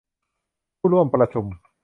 [0.79, 1.45] ผู้ร่วมประชุม